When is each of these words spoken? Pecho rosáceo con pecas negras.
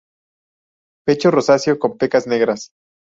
Pecho 1.05 1.29
rosáceo 1.29 1.77
con 1.77 1.99
pecas 1.99 2.25
negras. 2.25 2.71